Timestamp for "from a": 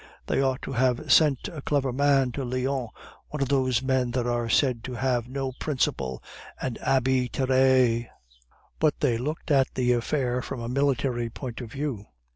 10.41-10.67